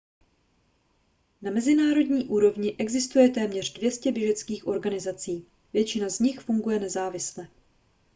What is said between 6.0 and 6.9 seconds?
z nich funguje